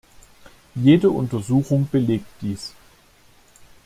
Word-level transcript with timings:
Jede 0.75 1.11
Untersuchung 1.11 1.85
belegt 1.91 2.25
dies. 2.41 2.73